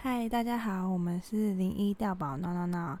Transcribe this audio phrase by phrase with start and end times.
[0.00, 2.96] 嗨，大家好，我们是零一调宝闹闹闹。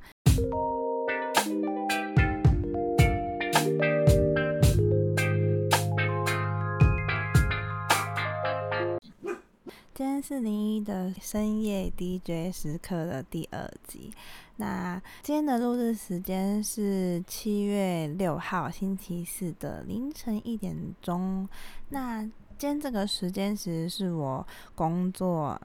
[9.94, 14.12] 今天是零一的深夜 DJ 时刻的第二集。
[14.56, 21.48] 那今天的录制时间是七月六号星期四的凌晨一点钟。
[21.90, 24.44] 那今天这个时间其实是我
[24.74, 25.56] 工作。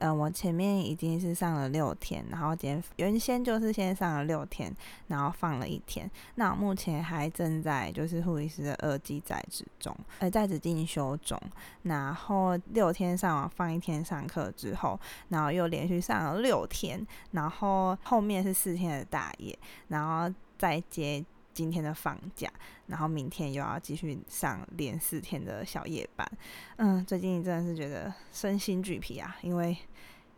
[0.00, 4.74] 嗯，我前面已经是上了六天，然后今天原先就是先上了六天，
[5.08, 6.10] 然后放了一天。
[6.36, 11.38] 那我目前还正在就是护理师的二级在职中，呃，在职进修中。
[11.82, 14.98] 然后六天上完放一天上课之后，
[15.28, 21.24] 然后又连续上了六天，然后后面是四天的大夜，然后再接。
[21.52, 22.50] 今天的放假，
[22.86, 26.30] 然后明天又要继续上连四天的小夜班。
[26.76, 29.76] 嗯，最近真的是觉得身心俱疲啊，因为。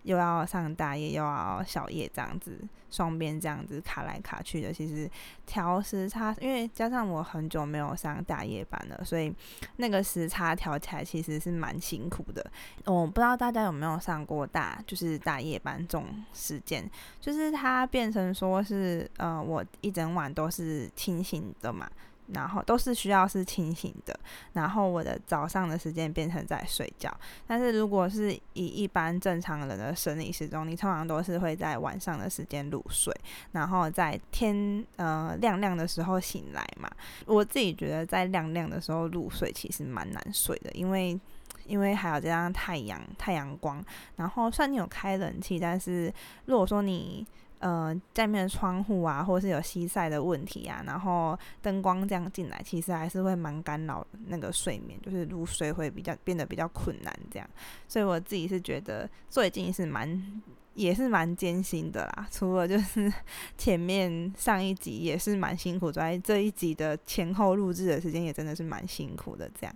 [0.03, 2.59] 又要上大夜，又要小夜，这样子
[2.91, 5.11] 双边这样子卡来卡去的，其实
[5.47, 9.35] 调时差，因为加上我很久没有上大夜班了，所以
[9.77, 12.45] 那个时差调起来其实是蛮辛苦的。
[12.85, 16.89] 我不知道大家有没有上过大，就是大夜班这种时间，
[17.21, 21.91] 就是它变成说是呃，我一整晚都是清醒的嘛。
[22.29, 24.19] 然后都是需要是清醒的，
[24.53, 27.13] 然后我的早上的时间变成在睡觉。
[27.47, 33.15] 但是如果是以一般正常人的生理时钟，你通常都是会在晚上的时间入睡，
[33.53, 36.91] 然后在天呃亮亮的时候醒来嘛。
[37.27, 41.19] 我自己觉得在亮亮的时候入睡其实蛮难睡的，因为
[41.67, 43.85] 因为还有这样太阳太阳光，
[44.17, 46.13] 然后虽然你有开冷气，但是
[46.47, 47.27] 如果说你
[47.63, 57.49] 呃，在面的窗户啊，或者是有西晒的问题啊，然后灯光这样进来，其实还是会蛮干扰那个睡眠，就是入睡会比较变得比较困难这样。
[57.87, 60.43] 所以我自己是觉得最近是蛮
[60.75, 62.27] 也是蛮艰辛的啦。
[62.33, 63.13] 除了就是
[63.57, 69.73] 前面上一集也是蛮辛苦，在这一集的前后录制的时间也真的是蛮辛苦的这样。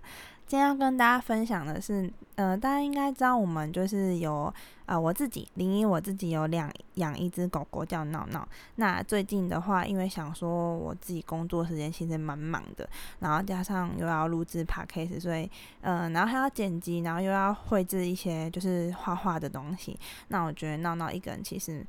[0.47, 4.53] 今天要跟大家分享的是，呃，大家应该知道我们就是有，
[4.87, 8.47] 呃，我自己林一我自己有两养一只狗狗叫闹闹。
[8.77, 19.99] 那最近的话，因为想说我自己工作时间其实蛮忙的，然后加上又要录制 podcast，所以，呃，然后还要剪辑，然后又要绘制一些就是画画的东西。
[20.29, 21.85] 那我觉得闹闹一个人其实。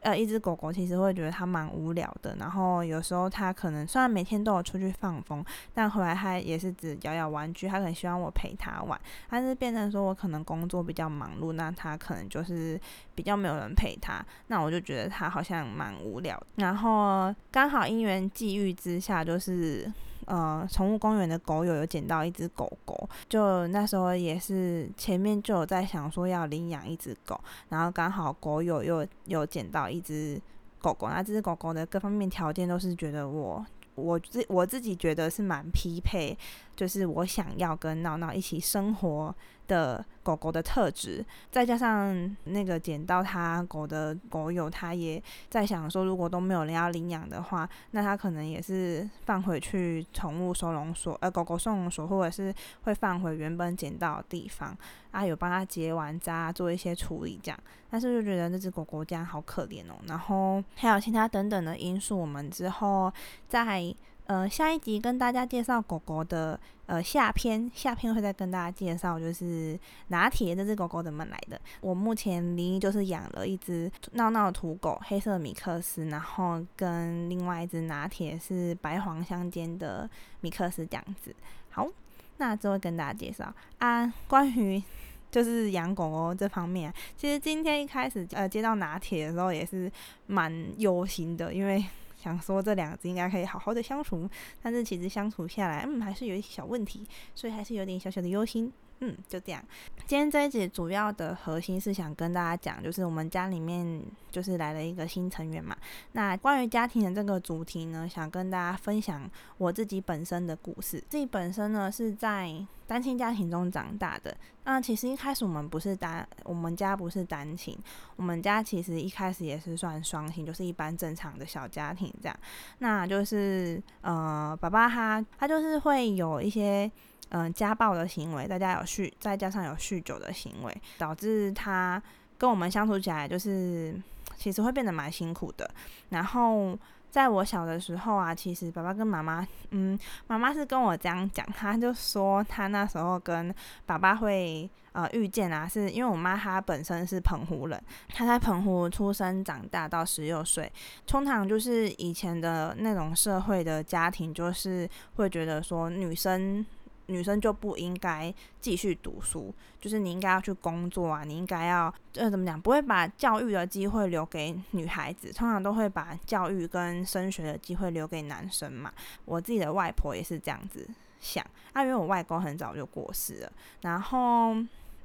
[0.00, 5.44] 呃，一只狗狗其实会觉得它蛮无聊的，然后有时候它可能虽然每天都有出去放风，
[5.74, 8.98] 但回来它也是只咬咬玩具，它可能希望我陪它玩。
[9.28, 12.80] 但是变成说我可能工作比较忙碌，那它可能就是
[13.14, 16.42] 比较没有人陪它，那我就觉得它好像蛮无聊。
[16.56, 19.92] 然后刚好因缘际遇之下，就是。
[20.26, 30.40] 呃，宠物公园的狗友有捡到一只狗狗，就那时候也是前面就有在想说要领养一只狗，然后刚好狗友又有捡到一只
[30.80, 33.64] 狗狗，那这只狗狗的各方面条件都是觉得我
[33.94, 36.36] 我自我自己觉得是蛮匹配，
[36.80, 39.34] 就是我想要跟闹闹一起生活。
[39.70, 52.52] 的狗狗的特质，再加上那个捡到它狗的狗友，他也在想说，如果都没有人要领养的话，那他可能也是放回去宠物收容所，呃，狗狗收容所，或者是
[52.82, 54.76] 会放回原本捡到的地方，
[55.12, 57.60] 啊，有帮它结完扎，做一些处理这样。
[57.88, 59.94] 但是就觉得那只狗狗这样好可怜哦。
[60.08, 63.12] 然后还有其他等等的因素，我们之后
[63.48, 63.94] 在。
[64.30, 69.76] 呃，下一集跟大家介绍狗狗的呃下篇，下篇会再跟大家介绍，就是
[70.06, 71.60] 拿铁这只狗狗怎么来的。
[71.80, 80.08] 我目前离就是养了一只闹闹土狗，黑色米克斯，然后跟另外一只拿铁是白黄相间的
[80.42, 81.34] 米克斯这样子。
[81.70, 81.88] 好，
[82.36, 84.80] 那之后跟大家介绍啊，关于
[85.28, 89.90] 就是养狗狗这方面，其实今天一开始呃接到拿铁的时候也是
[90.28, 91.84] 蛮忧心的，因为。
[92.22, 94.28] 想说这两只应该可以好好的相处，
[94.62, 98.70] 但是其实相处下来，嗯，还是有一些小问题，所以还是有点小小的忧心。
[99.02, 99.64] 嗯，就这样。
[100.06, 105.74] 今天这一集主要的核心是想跟大家讲，就是我们家里面就是来了一个新成员嘛。
[106.12, 111.02] 那关于家庭的这个主题呢，想跟大家分享我自己本身的故事。
[111.08, 112.54] 自己本身呢是在
[112.86, 114.36] 单亲家庭中长大的。
[114.64, 117.74] 那其实一开始我们不是单，我们家不是单亲，
[118.16, 122.38] 我们家其实一开始也是算双亲，就是一般正常的小家庭这样。
[122.80, 126.90] 那就是呃，爸爸他他就是会有一些。
[127.30, 132.02] 嗯，家暴的行为，大家有酗，再加上有酗酒的行为，导致他
[132.36, 133.94] 跟我们相处起来，就是
[134.36, 135.70] 其实会变得蛮辛苦的。
[136.08, 136.76] 然后
[137.08, 139.96] 在我小的时候啊，其实爸爸跟妈妈，嗯，
[140.26, 143.54] 妈妈是跟我这样讲，她就说她那时候跟
[143.86, 147.80] 爸爸会呃遇见啊，是因为我妈她本身是澎湖人，
[148.12, 150.72] 她在澎湖出生长大到十六岁，
[151.06, 156.66] 通常就是以前的那种社会的家庭，就是会觉得说女生。
[157.10, 168.92] 女生就不应该继续读书，就是你应该要去工作啊，你应该要呃怎么讲，不会把教育的机会留给女孩子，通常都会把教育跟升学的机会留给男生嘛。
[169.24, 170.88] 我自己的外婆也是这样子
[171.20, 173.52] 想，啊，因为我外公很早就过世了，
[173.82, 174.54] 然后，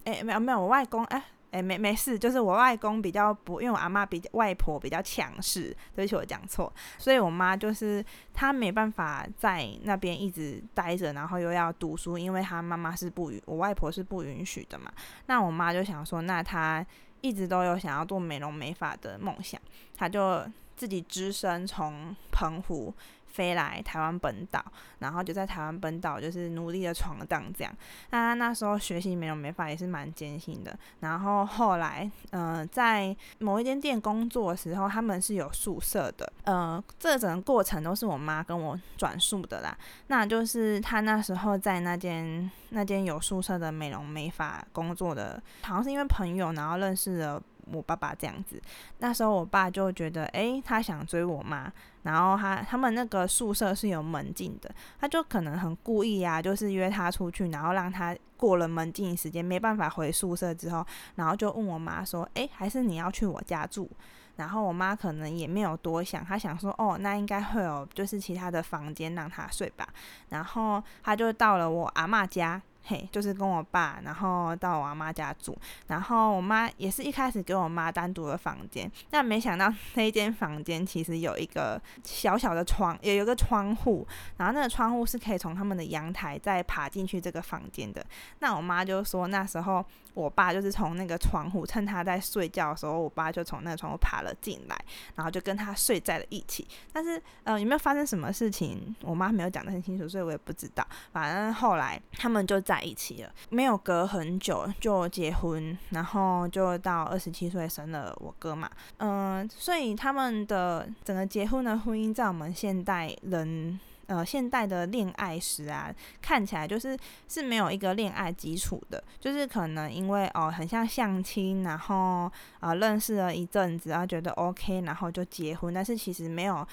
[0.04, 1.24] 哎，没有没有，我外公哎。
[1.56, 8.04] 哎，没没事，就是我外公比较不，因为我阿妈比较外婆比较强势，对不起我讲错，所以我妈就是
[8.34, 14.92] 她没办法在那边一直待着，然后又要读书，因为她妈妈是不允，我外婆是不允许的嘛。
[15.28, 16.86] 那我妈就想说，那她
[17.22, 19.58] 一直都有想要做美容美发的梦想，
[19.96, 22.94] 她就自己只身从澎湖。
[23.36, 24.64] 飞来台湾本岛，
[25.00, 27.74] 然后就在台湾本岛就是努力的闯荡这样。
[28.12, 30.78] 那那时候学习美容美发也是蛮艰辛的。
[31.02, 36.32] 然后后来，嗯，在某一间店工作的时候，他们是有宿舍的。
[36.46, 39.78] 呃，这整个过程都是我妈跟我转述的啦。
[40.08, 47.44] 那就是他那时候在那间那间有宿舍的美容美发工作的，好像是因为朋友，然后认识了。
[47.72, 48.62] 我爸爸这样子，
[49.00, 51.72] 那时候我爸就觉得，诶，他想追我妈，
[52.04, 54.70] 然后他他们那个宿舍是有门禁的，
[55.00, 60.86] 他就可能很故意啊，就是约他出去，然后让他过了门禁时间没办法回宿舍之后，
[61.16, 63.90] 然后就问我妈说，诶，还是你要去我家住？
[64.36, 69.88] 然后我妈可能也没有多想，她想说，哦，那应该会有就是其他的房间让他睡吧，
[70.28, 72.62] 然后他就到了我阿妈家。
[72.86, 88.06] 嘿，就是跟我爸，然后到我阿妈家住，然后我妈也是一开始给我妈单独的房间，但没想到 那间房间其实有一个小小的窗，也有个窗户，然后那个窗户是可以从他们的阳台再爬进去这个房间的。
[88.40, 89.84] 那我妈就说那时候。
[90.16, 96.66] 我爸就是从那个窗户，趁他在睡觉的时候，我爸就从那个窗户爬了进来，然后就跟他睡在了一起。
[96.94, 98.96] 但是，呃，有没有发生什么事情？
[99.02, 100.88] 我妈没有讲得很清楚，所以我也不知道。
[101.12, 108.70] 反正后来他们就在在一起了，没有隔很久就结婚，然后就到二十七岁生了我哥嘛。
[108.98, 113.80] 嗯，所以他们的整个结婚的婚姻，在我们现代人。
[114.08, 115.92] 呃，现代的恋爱史啊，
[116.22, 116.96] 看起来就是
[117.28, 126.64] 是没有一个恋爱基础的，就是可能因为哦，很像相亲，然后啊认识了一阵子，然后觉得 OK，然后就结婚，但是其实没有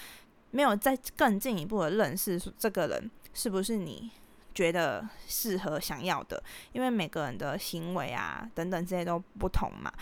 [0.50, 4.10] 没有再更进一步的认识这个人是不是你
[4.54, 9.92] 觉得适合想要的，因为每个人的行为啊等等这些都不同嘛。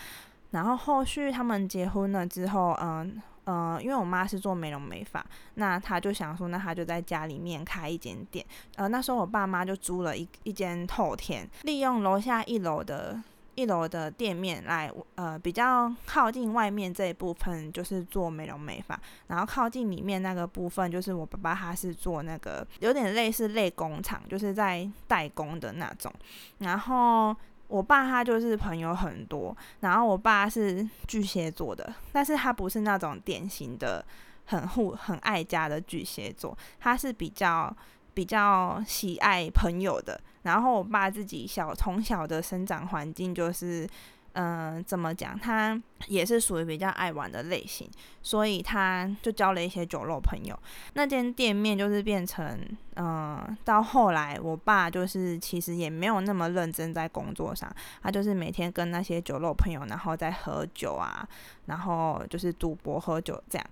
[0.51, 3.21] 然后后续他们结婚了之后，嗯。
[3.43, 5.25] 呃，因为我妈是做美容美发，
[5.55, 8.45] 那她就想说，那她就在家里面开一间店。
[8.75, 13.19] 呃，那时候我爸妈就租了一一间透天，利用楼下一楼的
[13.55, 26.13] 一楼的店面来，呃，比较靠近外面这一部分就是做美容美发，然后靠近里面那个部分就是我爸爸他是做那个有点类似类工厂，就是在代工的那种，
[26.59, 27.35] 然后。
[27.71, 34.05] 我爸他就是朋友很多，然后我爸是巨蟹座的，但是他不是那种典型的
[34.43, 37.73] 很护很爱家的巨蟹座，他是比较
[38.21, 40.21] 比较喜爱朋友的。
[40.43, 43.89] 然后我爸自己小从小的生长环境就是。
[44.33, 45.37] 嗯，怎么讲？
[45.37, 45.77] 他
[46.07, 47.85] 也是属于比较爱玩的类型，
[48.21, 50.57] 所以他就交了一些酒肉朋友。
[50.93, 52.57] 那间店面就是变成，
[52.95, 57.69] 嗯，到后来我爸就是其实也没有那么认真在工作上，
[58.01, 61.27] 他就是每天跟那些酒肉朋友，然后在喝酒啊，
[61.65, 63.67] 然后就是赌博喝酒这样。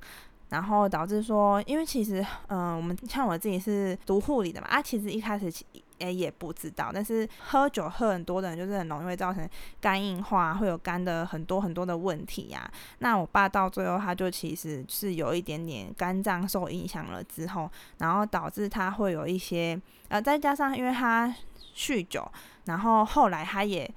[0.50, 5.52] 然后导致说，因为其实，嗯，我们像我自己是读护理的嘛，啊，其实一开始
[6.00, 9.48] 诶也不知道，但是喝酒喝很多的人，就是很容易会造成
[9.80, 12.70] 肝硬化，会有肝的很多很多的问题呀。
[13.00, 21.34] 那我爸到最后，他就其实是有一点点肝脏受影响了之后，然后导致他会有一些，呃，再加上因为他
[21.76, 22.26] 酗酒，
[22.66, 23.90] 然后后来他也。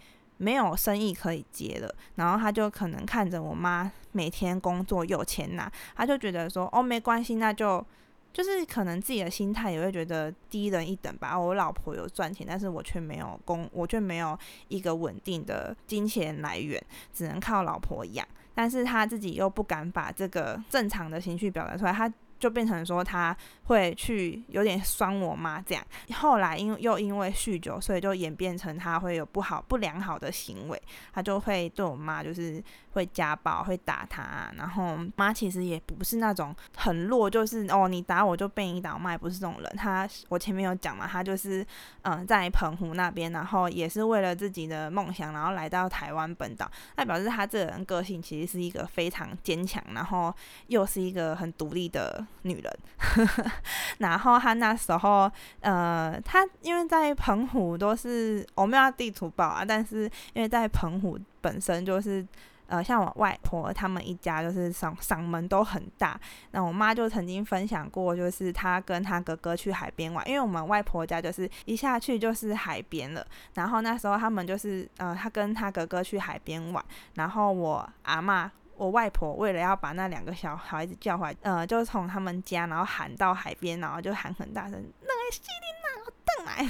[0.42, 7.86] 没有生意可以接了，然后他就可能看着我妈每天工作有钱拿，他就觉得说哦没关系，那就
[8.32, 11.38] 就是可能自己的心态也会觉得低人一等吧。
[11.38, 16.82] 我老婆有赚钱，但是我却没有工，我却没有一个稳定的金钱来源，
[17.14, 18.26] 只能靠老婆养。
[18.52, 22.12] 但是他自己又不敢把这个正常的情绪表达出来，他。
[22.42, 23.34] 就变成说他
[23.66, 25.86] 会去有点酸我妈这样。
[26.14, 30.82] 后来因又因为酗酒，所以就演变成他会有不好不良好的行为，
[31.12, 32.60] 他就会对我妈就是
[32.92, 34.50] 会家暴，会打他。
[34.56, 39.72] 然后妈其实也不是那种很弱，就是哦你打我就被你打，我妈也不是这种人。
[39.76, 41.66] 他我前面有讲嘛，他就是
[42.02, 50.34] 嗯在澎湖那边，然后也是为了自己的梦想，然后来到台湾本岛，那表示他这个人个性其实是一个非常坚强，然后
[50.68, 52.78] 又是一个很独立的女人。
[53.98, 55.30] 然后他那时候，
[55.60, 62.26] 呃，他因为在澎湖都是我没有地图报啊，但是因为在澎湖本身就是。
[62.72, 66.18] 呃，像我外婆他们一家就是嗓嗓门都很大。
[66.52, 73.26] 那我妈就曾经分享过，就是她跟她哥哥去海边玩，因为我们外婆家就是一下去就是海边了。
[73.52, 84.82] 然后那时候他们就是呃，她跟她哥哥去海边玩，然后我阿妈、我外婆为了要把那两个小孩子叫回来，呃，就从他们家然后喊到海边，然后就喊很大声，
[85.32, 85.72] 那个西林。
[86.24, 86.66] 邓来，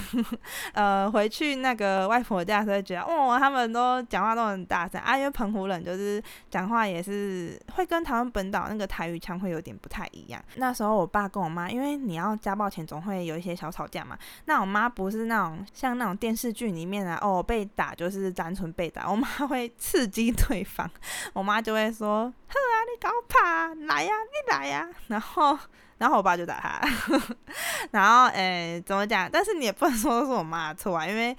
[0.72, 10.42] 呃，回去那个外婆家时候，觉得哦，他们都讲话都很大声啊，因为澎湖人就是讲话也是会跟台湾本岛那个台语腔会有点不太一样。
[10.56, 14.18] 那时候我爸跟我妈，因为你要家暴前总会有一些小吵架嘛。
[14.46, 20.90] 那我妈不是那种像那种电视剧里面啊，哦，被打就是单纯被打，我妈会刺激对方，
[21.34, 22.32] 我妈就会说，
[22.84, 25.58] 你搞怕，来呀，你来呀， 然后。
[25.98, 26.80] 然后我爸就打他，
[27.92, 29.30] 然后诶，怎么讲？
[29.30, 31.36] 但是你也不能说是我妈的错啊，因为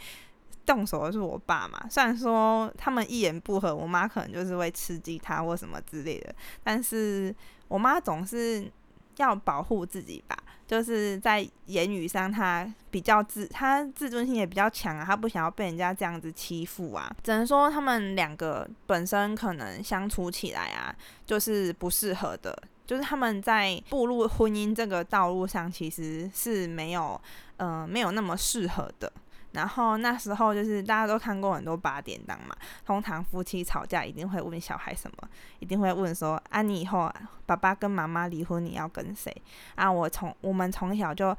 [0.65, 1.85] 动手的是我爸嘛。
[1.89, 6.33] 虽然说他们一言不合，我妈可能就是会刺激他或什么之类的，
[6.63, 7.35] 但是
[7.67, 8.71] 我妈总是
[9.17, 10.37] 要保护自己吧，
[10.73, 17.15] 就是在言语上他比较自，他自尊心也比较强啊，他不想要被人家这样子欺负啊。
[17.21, 20.95] 只能说他们两个本身可能相处起来啊，
[21.27, 22.57] 就是不适合的。
[22.87, 27.21] 就是他们在步入婚姻这个道路上，其实是没有，
[27.57, 29.13] 呃，没有那么适合的。
[29.53, 32.55] 然后那时候就是大家都看过很多八点档嘛，
[32.85, 35.29] 通常夫妻吵架一定会问小孩什么，
[35.59, 37.11] 一定会问说啊，你以后
[37.45, 39.33] 爸爸跟妈妈离婚，你要跟谁？
[39.75, 41.35] 啊，我从我们从小就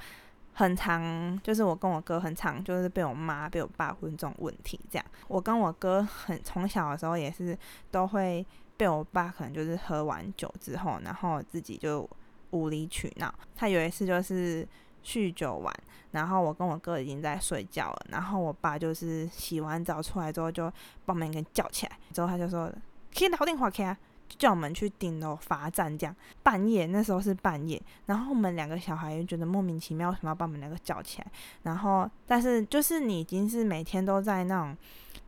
[0.55, 5.07] 很常，就是我跟我哥很常就是被我妈被我爸问这种问题，这样。
[5.29, 7.57] 我跟我哥很从小的时候也是
[7.91, 8.47] 都会。
[8.77, 12.11] 被我爸可能就是喝完酒之后，然后自己就
[12.51, 13.33] 无理取闹。
[13.55, 14.67] 他有一次就是
[15.05, 15.73] 酗酒完，
[16.13, 20.73] 然后我跟我哥已经在睡觉了，然后我爸就是洗完澡出来之后就
[21.05, 22.73] 把门给叫起来，之后他就说
[23.17, 23.97] ：“可以打电话开，
[24.29, 31.27] 就叫我们去顶楼罚站。”这样半夜那时候是半夜，然后我们两个小孩又觉得莫名其妙，为什么要把我们两个叫起来？
[31.63, 34.77] 然后但是就是你已经是每天都在那种。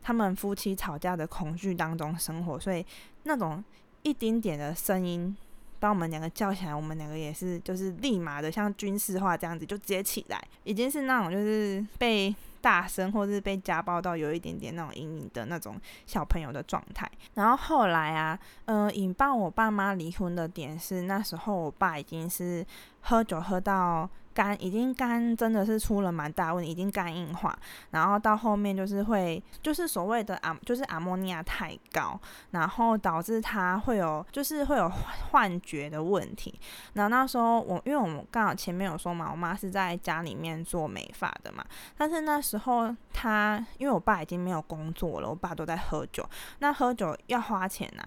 [0.02, 2.86] 他们夫妻吵架的恐惧当中生活，所以
[3.24, 3.64] 那种
[4.02, 5.36] 一丁点的声音
[5.78, 17.10] 把我们两个叫起来，我们两个也是就是立马的像军事化这样子就直接起来，已经是那种就是被大声或是被家暴到有一点点那种阴影的那种小朋友的状态。
[17.34, 22.64] 然后后来啊，嗯，引爆我爸妈离婚的点是那时候我爸已经是
[23.00, 24.08] 喝酒喝到。
[24.36, 27.58] 肝已经肝真的是出了蛮大问题，已经肝硬化，
[27.92, 34.86] 然后到后面就是会就是所谓的阿就是阿莫尼亚太高，然后导致他会有就是会有
[35.30, 36.60] 幻觉的问题。
[36.92, 41.64] 然后那时候我因为我们刚好前面有说嘛，我妈是在家里面做美发的嘛，
[41.96, 46.22] 但是那时候她因为我爸已经没有工作了，我爸都在喝酒，
[46.58, 48.04] 那喝酒要花钱呐，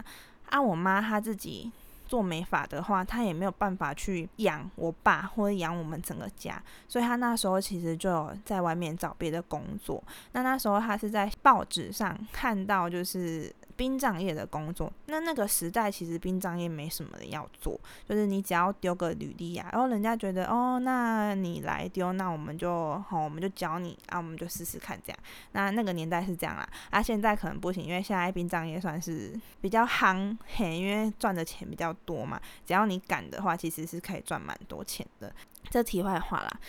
[0.52, 1.72] 啊我妈她自己。
[2.10, 10.04] 做美发的话，他也没有办法去养我爸或者养我们整个家，所以他那时候其实就在外面找别的工作。
[10.32, 13.56] 那那时候他是在报纸上看到，就是。
[13.80, 25.20] 殡葬业的工作，那那个时代其实殡葬业没什么人要做，就是你只要丢个履历啊，然后人家觉得哦，那你来丢，那我们就好，我们就教你啊，我们就试试看这样。
[25.54, 35.34] 那那个年代是这样啦，啊，现在可能不行，因为现在殡葬业算是比较夯嘿，因为赚的钱比较多嘛，只要你敢的话，其实是可以赚蛮多钱的。
[35.70, 36.60] 这题外话啦。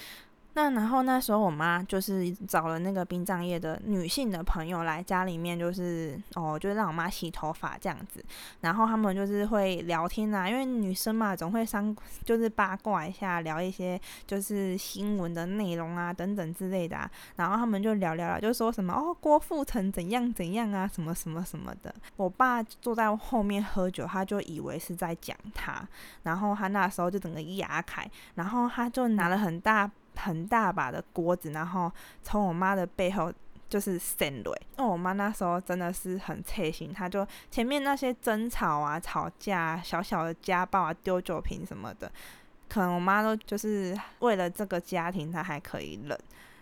[0.61, 8.23] 那然后那时候我妈就是找了那个殡葬业的女性的朋友来家里面，就是哦，就让我妈洗头发这样子。
[8.61, 16.95] 然后他们就是会聊天啊，因为女生嘛总会伤，就是八卦一下，聊一些就是新闻的内容啊等等之类的。
[16.95, 17.11] 啊。
[17.37, 21.95] 然后他们就聊聊了，就说什么哦郭富城怎样怎样啊，什么什么什么的。
[22.17, 25.83] 我爸坐在后面喝酒，他就以为是在讲他，
[26.25, 29.91] 然后他那时候就整个牙开，然后他就拿了很大。
[30.17, 31.91] 很大把的锅子，然后
[32.23, 33.33] 从我妈的背后
[33.69, 34.53] 就是扇雷。
[34.77, 42.11] 那我妈那时候真的是很贴心，她就前面那些争吵啊、吵架、小小的家暴啊、丢酒瓶什么的，
[42.69, 46.19] 可能我妈都就是为了这个家庭，她还可以忍，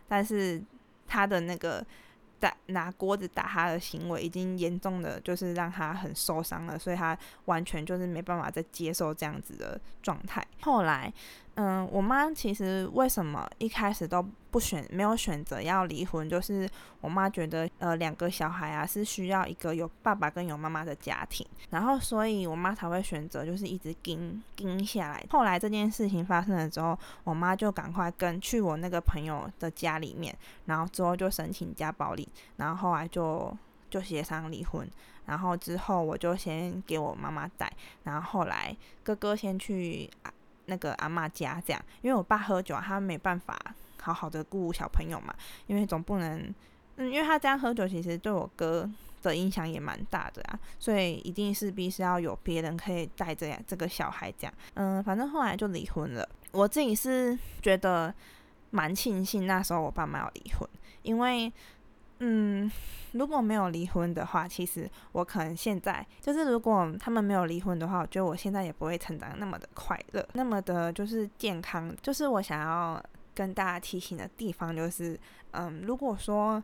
[0.07, 0.63] 但是
[1.07, 1.85] 她的那个。
[2.41, 10.47] 打拿锅子打她的行为已经严重的，就是让她很受伤了，所以她完全就是没办法再接受这样子的状态。
[10.61, 11.13] 后来，
[11.61, 25.27] 嗯，我妈其实为什么一开始都不选，没有选择要离婚，就是我妈觉得，呃，两个小孩啊是需要一个有爸爸跟有妈妈的家庭，然后所以我妈才会选择就是一直盯盯下来。
[25.31, 30.33] 后来这件事情发生了之后，我妈就赶快跟去我那个朋友的家里面，
[30.67, 32.25] 然后之后就申请家暴令，
[32.59, 33.53] 然后后来就
[33.91, 34.89] 就协商离婚，
[35.27, 37.69] 然后之后我就先给我妈妈带，
[38.05, 40.09] 然后后来哥哥先去。
[40.69, 43.59] 那个阿妈家这样，因为我爸喝酒，他没办法
[44.01, 45.35] 好好的顾小朋友嘛，
[45.67, 46.55] 因为总不能，
[46.97, 48.89] 嗯，因为他这样喝酒，其实对我哥
[49.23, 56.29] 的影响也蛮大的啊，所以一定势必是要有别人可以带着这个小孩这样，嗯，反正后来就离婚了。
[56.53, 58.15] 我自己是觉得
[58.71, 60.69] 蛮庆幸那时候我爸妈要离婚，
[61.03, 61.53] 因为。
[62.19, 62.71] 嗯，
[63.13, 71.95] 如果没有离婚的话，其实我可能现在就是，如果他们没有离婚的话，我觉得我现在也不会成长那么的快乐，那么的就是健康。
[72.03, 73.03] 就是我想要
[73.35, 75.19] 跟大家提醒的地方，就是，
[75.53, 76.63] 嗯，如果说。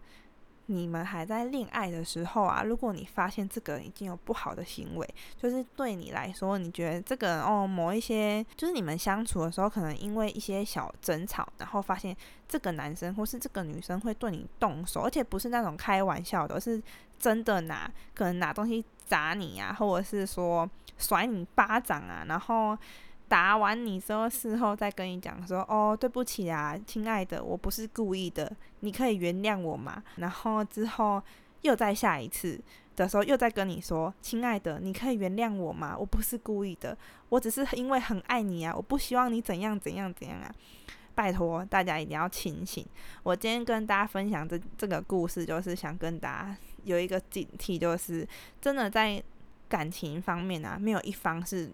[0.66, 12.16] 你们还在恋爱的时候啊，如果你发现这个人已经有不好的行为，就是对你来说，你觉得这个哦，某一些就是你们相处的时候，可能因为一些小争吵，然后发现
[12.48, 16.82] 这个男生或是这个女生会对你动手，而且不是那种开玩笑的，是
[17.18, 22.76] 真的拿可能拿东西砸你啊，或者是说甩你巴掌啊，然后。
[23.26, 31.20] 打完你之后，事后再跟你讲说：“哦，对不起啊，亲爱的，我不是故意的，你可以原谅我吗？”然后之后
[31.62, 32.60] 又再下一次
[32.94, 35.96] 的时候，又再跟你说：“亲爱的，你可以原谅我吗？
[35.98, 36.96] 我不是故意的，
[37.30, 40.54] 我只是因为很爱你啊，我不希望你怎样怎样怎样啊！
[41.14, 42.86] 拜托大家一定要清醒。
[43.22, 48.28] 我今天跟大家分享这这个故事，就是想跟大家有一个警惕，就是
[48.60, 49.20] 真的在
[49.68, 51.72] 感情方面啊，没有一方是。”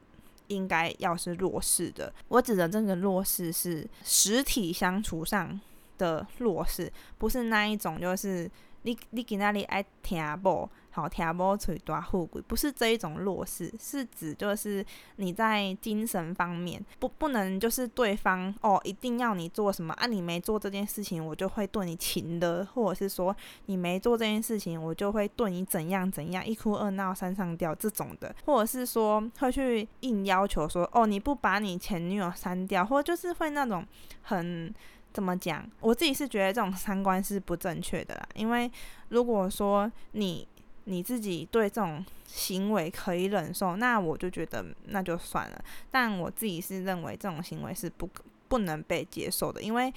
[0.50, 5.59] 应该要是弱势的，我指的这个弱势是实体相处上
[5.97, 8.50] 的弱势，不是那一种就是
[8.83, 10.69] 你你给那里爱听不？
[10.93, 11.57] 好听不？
[11.57, 14.85] 嘴大富贵，不是这一种弱势，是指就是
[15.17, 20.07] 你在精神方面不不能就是对方哦一定要你做什么啊？
[20.09, 23.35] 你没做这件事情，我就会对你情的，或者是说
[23.66, 33.87] 你没做这件事情，我就会对你怎样怎样，一哭二闹三上吊这种的，或者是说会去硬要求说哦你不把你前女友删掉，或就是会那种
[34.23, 34.75] 很。
[35.12, 35.68] 怎么讲？
[35.81, 38.29] 我自己是觉得这种三观是不正确的啦。
[38.35, 38.70] 因为
[39.09, 40.46] 如果说你
[40.85, 45.64] 你自己对这种行为可以忍受，那我就觉得那就算了。
[45.90, 48.09] 但我自己是认为这种行为是不
[48.49, 49.62] 不能被接受的。
[49.62, 49.92] 因为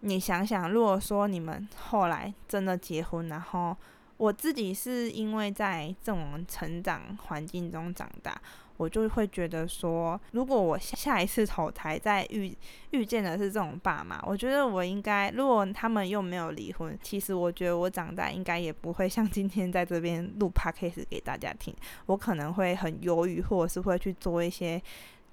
[0.00, 3.76] 你想想，如果说你们后来真的结婚，然后
[4.22, 8.40] 我自己是因为在这种成长环境中长大。
[8.78, 12.56] 我就会觉得说，如果我下一次投胎再遇
[12.90, 21.72] 遇见的是这种爸妈，我觉得我应该，如果他们又没有离婚，其实我觉得我长大应该也不会像今天在这边录 podcast 给大家听，
[22.06, 24.82] 我可能会很犹豫，或者是会去做一些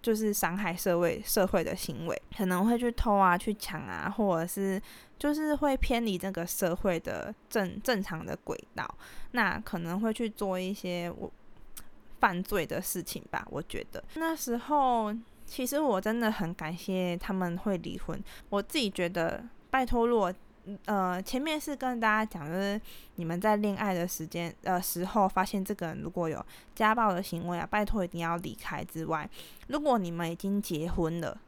[0.02, 4.82] 就是伤害社会社会的行为，可能会去偷啊、去抢啊，或者是
[5.18, 8.88] 就是会偏离这个社会的正正常的轨道，
[9.32, 11.32] 那可能会去做一些我。
[12.22, 18.22] 犯罪的事情吧，我觉得那时候其实我真的很感谢他们会离婚。
[18.50, 20.34] 我自己觉得，拜托，如果
[20.86, 22.80] 呃前面是跟大家讲，就是
[23.16, 26.44] 你们在恋爱的时间呃时候发现这个人如果有
[26.76, 29.30] 家暴的行为啊，拜托一定要离开之外，
[29.68, 31.40] 如果你们已经结婚了，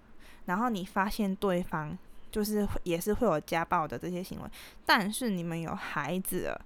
[0.46, 1.98] 然后你发现对方
[2.32, 4.50] 就是也是会有家暴的这些行为，
[4.86, 6.62] 但是你们有孩子了，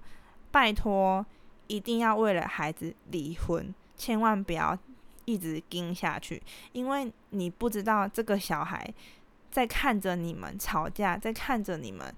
[0.50, 1.24] 拜托
[1.66, 3.74] 一定要为了孩子离婚。
[3.96, 4.78] 千万不要
[5.24, 6.42] 一直盯下去，
[6.72, 8.92] 因为你不知道这个小孩
[9.50, 12.14] 在看着你们吵架，在看着你们。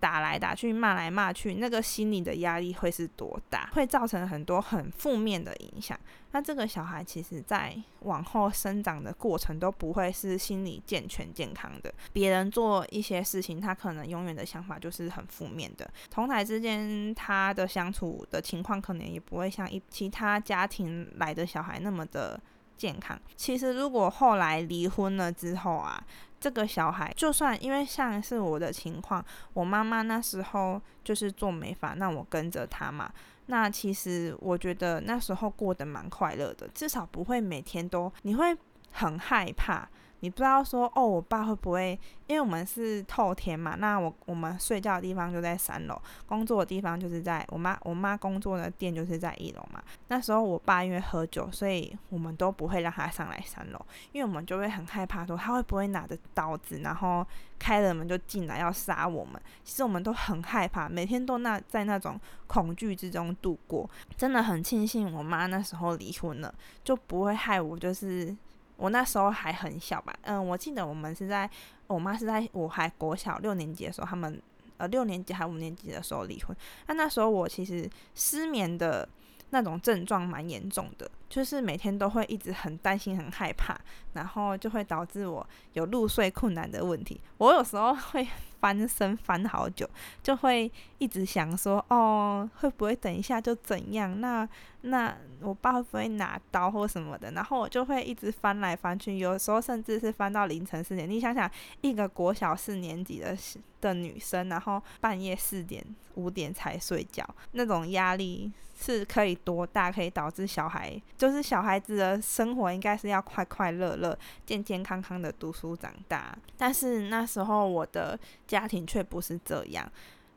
[0.00, 3.68] 打来打去，骂来骂去，那个心理的压力会是多大？
[3.72, 5.96] 会造成很多很负面的影响。
[6.32, 11.92] 那这个小孩其实，在往后生长的过程都不会是心理健全健康的。
[12.12, 15.88] 别人做一些事情，他可能永远的想法就是很负面的。
[16.08, 22.40] 同台之间，他的相处的情况可能也不会像一其他家庭来的小孩那么的
[22.76, 23.20] 健康。
[23.36, 26.02] 其实，如果后来离婚了之后啊。
[26.40, 29.22] 这个小孩，就算因为像是我的情况，
[29.52, 33.12] 我妈妈那时候就是做美发，那我跟着她嘛。
[33.46, 38.56] 那其实我觉得那时候过得蛮快乐的，至少不会每天都你会
[38.92, 39.88] 很害怕
[40.20, 41.98] 你不知道说哦，我爸会不会？
[42.26, 49.82] 因为我们是透天嘛，那我我们睡觉的地方就在三楼，工作的地方就是在我妈我妈工作的店就是在一楼嘛。
[50.06, 57.26] 那时候我爸因为喝酒，所以我们都不会让他上来三楼，因为我们就会很害怕说他会不会拿着刀子，然后
[57.58, 59.40] 开了门就进来要杀我们。
[59.64, 63.90] 其实我们都很害怕，每天都那在那种恐惧之中度过。
[64.16, 66.54] 真的很庆幸我妈那时候离婚了，
[66.84, 68.36] 就不会害我就是。
[68.80, 71.48] 我那时候还很小吧，嗯，我记得我们是在
[71.86, 74.40] 我妈是在我还国小六年级的时候，他们
[74.78, 76.56] 呃六年级还五年级的时候离婚。
[76.86, 79.06] 那那时候我其实失眠的
[79.50, 83.78] 那种症状蛮严重的，就是每天都会一直很担心、很害怕，
[84.14, 87.20] 然后就会导致我有入睡困难的问题。
[87.38, 88.26] 我有时候会。
[88.60, 89.88] 翻身翻好久，
[90.22, 94.20] 就会一直想说，哦，会不会等一下就怎样？
[94.20, 94.48] 那
[94.82, 97.30] 那我爸会不会拿刀或什么的？
[97.32, 101.08] 然后我就会一直翻来翻去，有时候甚至是翻到凌晨四点。
[101.08, 103.36] 你想想，一个国小四年级的
[103.80, 109.92] 的女生，然后半夜四点五点才睡觉，那种压力是可以多大？
[109.92, 116.34] 可以导致小孩，就是小孩子的生活应该是要快快乐乐、健健康康的读书长大。
[116.56, 118.18] 但是那时候我的。
[118.50, 119.88] 家庭却不是这样，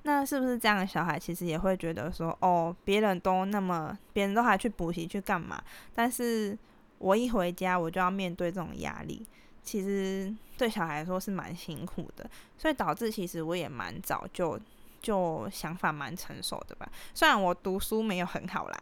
[0.04, 5.60] 那是不是这样的小孩其实也会觉得说，哦，别人都那么，别人都还去补习去干嘛？
[5.95, 6.56] 但是
[6.99, 9.26] 我一回家我就要面对这种压力，
[9.63, 14.60] 其实对小孩来说是蛮辛苦的，所以导致其实我也蛮早就。
[15.04, 18.78] 就想法蛮成熟的吧，虽然我读书没有很好啦，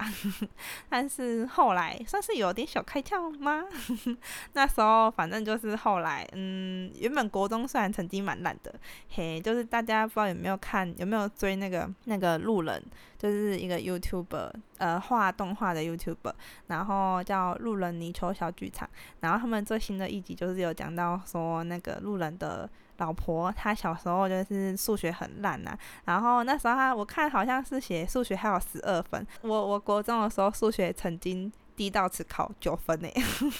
[0.87, 3.63] 但是后来算是有点小开窍吗？
[4.53, 8.73] 那时候反正就是后来，嗯，原本国中虽然成绩蛮烂的，
[9.09, 12.81] 嘿，就是大家不知道有没有看，有没有追那个那个路人，
[13.21, 16.33] 就是一个 YouTuber，呃，画动画的 YouTuber，
[16.67, 22.67] 然后叫路人泥鳅小剧场，然后他们最新的一集就是有讲到说那个路人的。
[22.97, 33.09] 老婆，她小时候就是数学很烂呐，然后那时候她我看好像是写数学还有十二分，我我国中的时候数学曾经低到只考九分呢，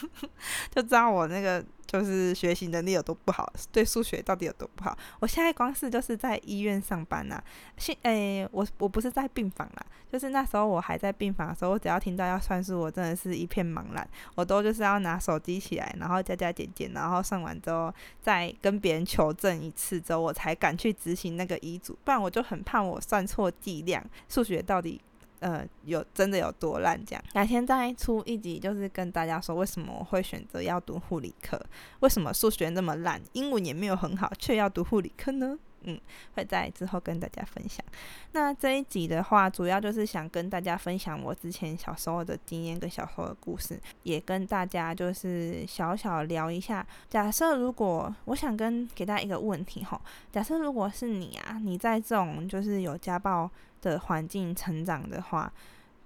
[0.70, 1.64] 就知道我那个。
[1.84, 4.96] 就是学习能力有多不好，对数学到底有多不好？
[5.20, 7.38] 我现在光是就是在医院上班呐，
[7.76, 24.98] 现诶，我我不是在病房啦，就是那时候我还在病房的时候，我只要听到要算数，我真的是一片茫然，我都就是要拿手机起来，然后加加减减，然后算完之后再跟别人求证一次之后，我才敢去执行那个遗嘱，不然我就很怕我算错剂量，数学到底。
[25.42, 26.98] 呃，有真的有多烂？
[27.04, 31.60] 这样改天再出一集，就是跟大家说为什么我会选择要读护理科，
[31.98, 35.58] 为什么数学那么烂，英文也没有很好，却要读护理科呢？
[35.84, 36.00] 嗯，
[36.36, 37.84] 会在之后跟大家分享。
[38.30, 46.86] 那这一集的话，主要就是想跟大家分享我之前小时候的经验跟小时候的故事，也跟大家就是小小聊一下。
[47.10, 50.00] 假设如果我想跟给大家一个问题哈，
[50.30, 53.50] 假设如果是你啊，你在这种就是有家暴。
[53.82, 55.52] 的环境成长的话，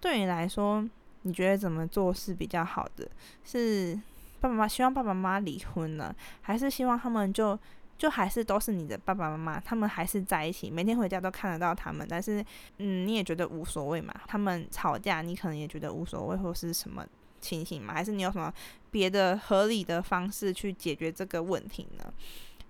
[0.01, 0.85] 对你来说，
[1.23, 3.09] 你觉得怎么做是比较好的？
[3.45, 3.95] 是
[4.41, 7.59] 爸爸妈妈希望爸爸妈妈离婚呢，还是希望他们就
[7.99, 12.45] 就还是都是你的爸爸妈妈，他们还是在一起，每天回家都看得到他们，但是
[12.79, 14.15] 嗯，你也觉得无所谓嘛？
[14.27, 17.07] 他们吵架，你可能也觉得无所谓，或是什么
[17.41, 17.95] 情形嘛？
[17.95, 18.53] 还是你有什么
[18.91, 22.13] 别的合理的方式去解决这个问题呢？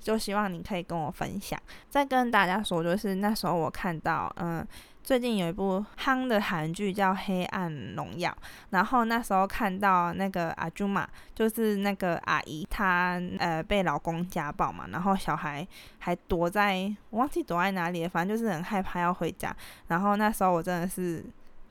[0.06, 1.58] 就希望你可以跟我分享。
[1.90, 4.64] 再跟大家说，就是那时候我看到，嗯。
[5.06, 8.28] 最近有一部夯的韩剧叫《黑暗荣耀》，
[8.70, 15.64] 然后那时候看到那个阿朱玛，就是那个阿姨，她呃被老公家暴嘛，然后小孩
[16.00, 19.54] 还躲在，我忘记躲在哪里了，反正就是很害怕要回家。
[19.86, 21.24] 然后那时候我真的是。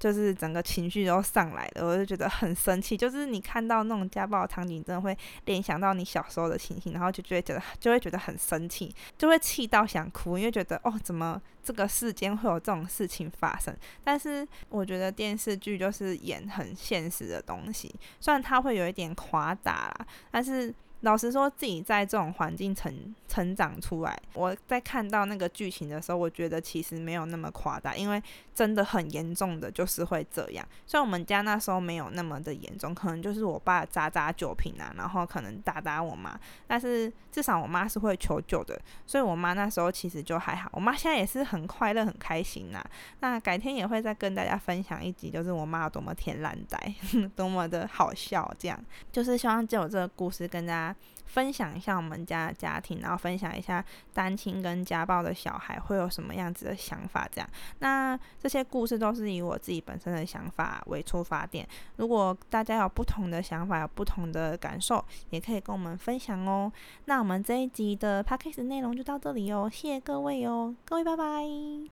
[0.05, 2.95] 就是整个情绪都上来了，我就觉得很生气。
[2.95, 13.75] 就是你看到那种家暴场景，真的会联想到你小时候的情形，然后就觉得就会觉得很生气，就会气到想哭，因为觉得哦，怎么这个世间会有这种事情发生？
[14.03, 20.71] 但是我觉得电视剧就是演很现实的东西，虽然它会有一点夸大啦，但是。
[21.01, 28.21] 老实说，自己在这种环境成成长出来，我在看到那个剧情的时候，我觉得其实没有那么夸大，因为
[28.55, 30.65] 真的很严重的就是会这样。
[30.87, 40.69] 虽然我们家那时候没有那么的严重，可能就是我爸砸砸酒瓶啊，然后可能打打我妈，但是至少我妈是会求救的，所以我妈那时候其实就还好。
[40.73, 42.83] 我妈现在也是很快乐、很开心呐。
[43.19, 46.95] 那改天也会再跟大家分享一集，就是我妈有多么天然呆，
[47.35, 48.79] 多么的好笑，这样
[49.11, 50.94] 就是希望借我这个故事跟大家。
[51.25, 53.83] 分享一下我们家的家庭，然后分享一下
[54.13, 57.27] 单亲跟家暴的小孩会有什么样子的想法。
[57.31, 61.67] 这样，那这些故事都是以我自己本身的想法为出发点。
[61.97, 66.71] 如果大家有不同的想法，有不同的感受，也可以跟我们分享哦。
[67.05, 71.75] 那我们这一集的 podcast 内容就到这里哦，谢谢各位哦，各位拜拜。